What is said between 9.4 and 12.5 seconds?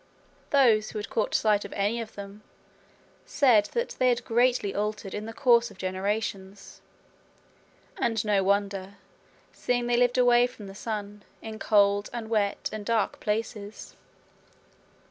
seeing they lived away from the sun, in cold and